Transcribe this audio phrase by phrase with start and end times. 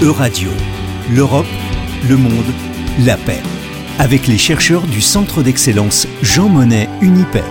[0.00, 0.50] Euradio,
[1.12, 1.44] l'Europe,
[2.08, 2.44] le monde,
[3.04, 3.42] la paix.
[3.98, 7.42] Avec les chercheurs du Centre d'excellence Jean Monnet Unipaix.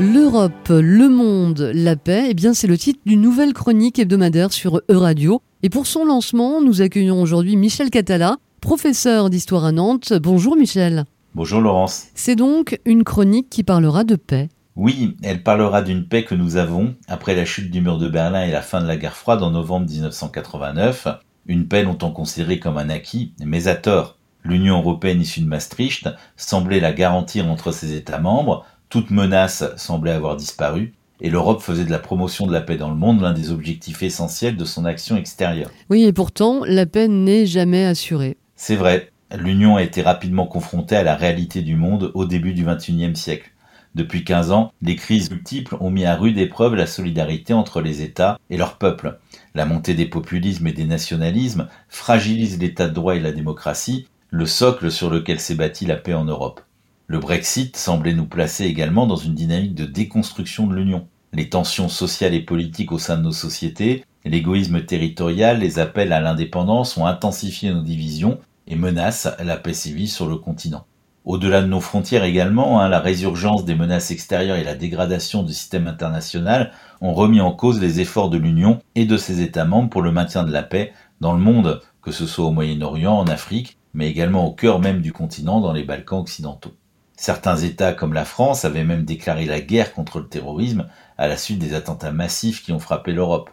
[0.00, 4.80] L'Europe, le monde, la paix, eh bien c'est le titre d'une nouvelle chronique hebdomadaire sur
[4.88, 5.40] Euradio.
[5.62, 10.12] Et pour son lancement, nous accueillons aujourd'hui Michel Catala, professeur d'histoire à Nantes.
[10.20, 11.04] Bonjour Michel.
[11.36, 12.08] Bonjour Laurence.
[12.16, 14.48] C'est donc une chronique qui parlera de paix.
[14.74, 18.42] Oui, elle parlera d'une paix que nous avons après la chute du mur de Berlin
[18.42, 21.08] et la fin de la guerre froide en novembre 1989,
[21.48, 24.16] une paix longtemps considérée comme un acquis, mais à tort.
[24.44, 30.12] L'Union européenne issue de Maastricht semblait la garantir entre ses États membres, toute menace semblait
[30.12, 33.32] avoir disparu, et l'Europe faisait de la promotion de la paix dans le monde l'un
[33.32, 35.70] des objectifs essentiels de son action extérieure.
[35.90, 38.36] Oui, et pourtant, la paix n'est jamais assurée.
[38.54, 42.64] C'est vrai, l'Union a été rapidement confrontée à la réalité du monde au début du
[42.64, 43.50] XXIe siècle.
[43.98, 48.00] Depuis 15 ans, les crises multiples ont mis à rude épreuve la solidarité entre les
[48.00, 49.18] États et leurs peuples.
[49.56, 54.46] La montée des populismes et des nationalismes fragilise l'état de droit et la démocratie, le
[54.46, 56.60] socle sur lequel s'est bâtie la paix en Europe.
[57.08, 61.08] Le Brexit semblait nous placer également dans une dynamique de déconstruction de l'Union.
[61.32, 66.20] Les tensions sociales et politiques au sein de nos sociétés, l'égoïsme territorial, les appels à
[66.20, 70.86] l'indépendance ont intensifié nos divisions et menacent la paix civile sur le continent.
[71.28, 75.52] Au-delà de nos frontières également, hein, la résurgence des menaces extérieures et la dégradation du
[75.52, 79.90] système international ont remis en cause les efforts de l'Union et de ses États membres
[79.90, 83.26] pour le maintien de la paix dans le monde, que ce soit au Moyen-Orient, en
[83.26, 86.72] Afrique, mais également au cœur même du continent, dans les Balkans occidentaux.
[87.14, 91.36] Certains États comme la France avaient même déclaré la guerre contre le terrorisme à la
[91.36, 93.50] suite des attentats massifs qui ont frappé l'Europe.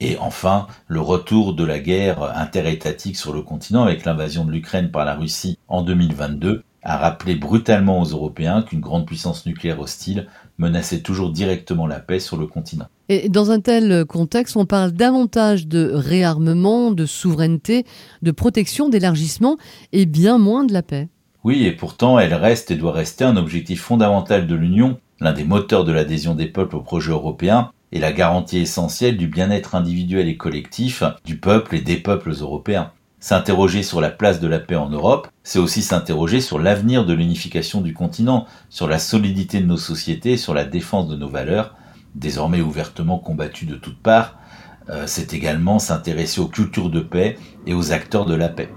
[0.00, 4.90] Et enfin, le retour de la guerre interétatique sur le continent avec l'invasion de l'Ukraine
[4.90, 10.28] par la Russie en 2022 a rappelé brutalement aux Européens qu'une grande puissance nucléaire hostile
[10.58, 12.86] menaçait toujours directement la paix sur le continent.
[13.08, 17.84] Et dans un tel contexte, on parle davantage de réarmement, de souveraineté,
[18.22, 19.56] de protection, d'élargissement,
[19.92, 21.08] et bien moins de la paix.
[21.42, 25.44] Oui, et pourtant, elle reste et doit rester un objectif fondamental de l'Union, l'un des
[25.44, 30.28] moteurs de l'adhésion des peuples au projet européen, et la garantie essentielle du bien-être individuel
[30.28, 32.90] et collectif du peuple et des peuples européens.
[33.24, 37.14] S'interroger sur la place de la paix en Europe, c'est aussi s'interroger sur l'avenir de
[37.14, 41.74] l'unification du continent, sur la solidité de nos sociétés, sur la défense de nos valeurs,
[42.14, 44.36] désormais ouvertement combattues de toutes parts.
[44.90, 48.68] Euh, c'est également s'intéresser aux cultures de paix et aux acteurs de la paix.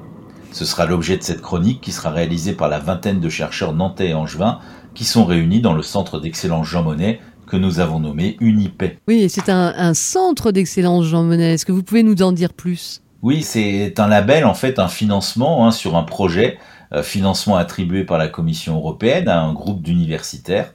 [0.54, 4.12] Ce sera l'objet de cette chronique qui sera réalisée par la vingtaine de chercheurs nantais
[4.12, 4.60] et angevins
[4.94, 8.98] qui sont réunis dans le centre d'excellence Jean Monnet que nous avons nommé Unipaix.
[9.10, 11.56] Oui, c'est un, un centre d'excellence Jean Monnet.
[11.56, 13.02] Est-ce que vous pouvez nous en dire plus?
[13.24, 16.60] Oui, c'est un label, en fait, un financement hein, sur un projet,
[16.94, 20.74] euh, financement attribué par la Commission européenne à un groupe d'universitaires.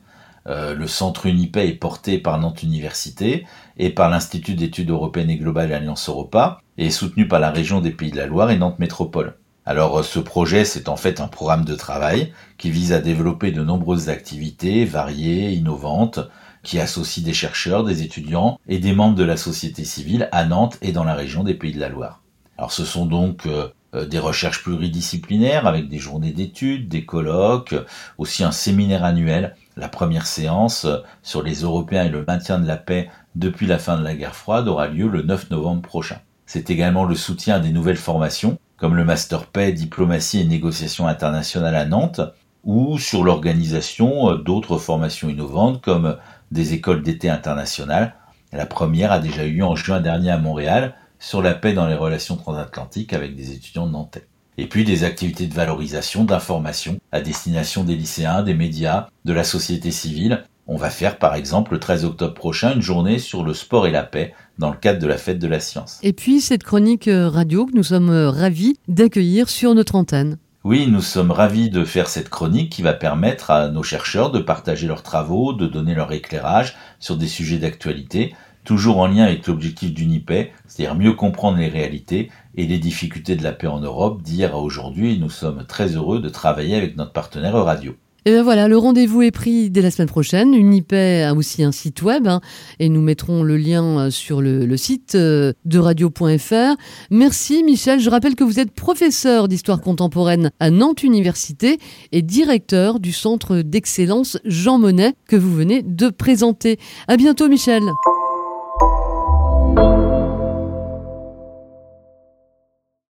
[0.49, 3.47] Euh, le centre Unipay est porté par Nantes Université
[3.79, 7.93] et par l'Institut d'études européennes et globales Alliance Europa et soutenu par la région des
[7.93, 9.37] Pays de la Loire et Nantes Métropole.
[9.65, 13.53] Alors euh, ce projet, c'est en fait un programme de travail qui vise à développer
[13.53, 16.19] de nombreuses activités variées, innovantes,
[16.65, 20.79] qui associe des chercheurs, des étudiants et des membres de la société civile à Nantes
[20.83, 22.22] et dans la région des Pays de la Loire.
[22.63, 27.75] Alors ce sont donc euh, euh, des recherches pluridisciplinaires avec des journées d'études, des colloques,
[28.19, 32.69] aussi un séminaire annuel, la première séance euh, sur les Européens et le maintien de
[32.69, 36.19] la paix depuis la fin de la guerre froide aura lieu le 9 novembre prochain.
[36.47, 41.09] C'est également le soutien à des nouvelles formations, comme le Master Paix, Diplomatie et Négociations
[41.09, 42.21] internationales à Nantes,
[42.63, 46.17] ou sur l'organisation d'autres formations innovantes comme
[46.53, 48.15] des écoles d'été internationales.
[48.53, 51.87] La première a déjà eu lieu en juin dernier à Montréal sur la paix dans
[51.87, 54.27] les relations transatlantiques avec des étudiants nantais.
[54.59, 59.45] Et puis des activités de valorisation, d'information à destination des lycéens, des médias, de la
[59.45, 60.45] société civile.
[60.67, 63.93] On va faire par exemple le 13 octobre prochain une journée sur le sport et
[63.93, 66.01] la paix dans le cadre de la fête de la science.
[66.03, 70.39] Et puis cette chronique euh, radio que nous sommes euh, ravis d'accueillir sur notre antenne.
[70.65, 74.39] Oui, nous sommes ravis de faire cette chronique qui va permettre à nos chercheurs de
[74.39, 78.33] partager leurs travaux, de donner leur éclairage sur des sujets d'actualité,
[78.65, 83.43] toujours en lien avec l'objectif d'Unipay, c'est-à-dire mieux comprendre les réalités et les difficultés de
[83.43, 85.19] la paix en Europe d'hier à aujourd'hui.
[85.19, 87.95] Nous sommes très heureux de travailler avec notre partenaire Radio.
[88.25, 90.55] Et bien voilà, le rendez-vous est pris dès la semaine prochaine.
[90.55, 92.41] Unipay a aussi un site web hein,
[92.79, 96.77] et nous mettrons le lien euh, sur le, site euh, de radio.fr.
[97.11, 97.99] Merci Michel.
[97.99, 101.79] Je rappelle que vous êtes professeur d'histoire contemporaine à Nantes Université
[102.13, 106.79] et directeur du centre d'excellence Jean Monnet que vous venez de présenter.
[107.09, 107.83] À bientôt Michel.